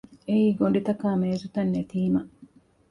[0.27, 2.21] އެއީ ގޮނޑިތަކާއި މޭޒުތައް ނެތީމަ